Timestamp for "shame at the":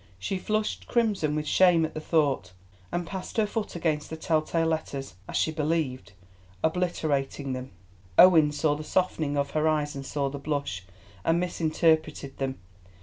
1.45-1.99